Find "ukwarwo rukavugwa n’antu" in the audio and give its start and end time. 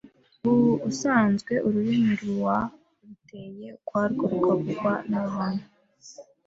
3.77-5.61